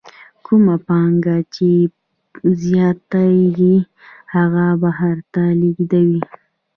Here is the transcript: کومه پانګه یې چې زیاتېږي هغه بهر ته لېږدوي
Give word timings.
کومه 0.45 0.75
پانګه 0.87 1.35
یې 1.41 1.47
چې 1.55 1.69
زیاتېږي 2.61 3.75
هغه 4.33 4.65
بهر 4.81 5.17
ته 5.33 5.43
لېږدوي 5.59 6.21